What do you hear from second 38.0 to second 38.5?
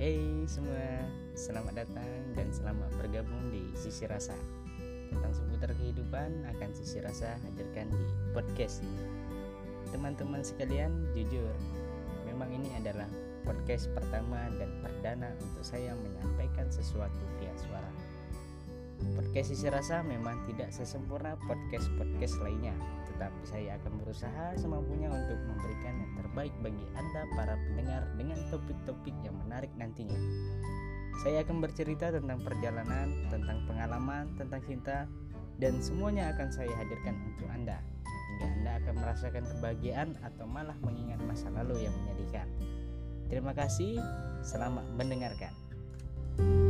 hingga